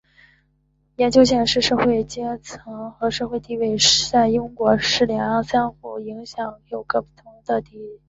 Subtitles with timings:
[0.95, 2.57] 研究显示社会阶级
[2.97, 3.77] 和社会地位
[4.11, 7.99] 在英国是两样相互影响又各有不同的事物。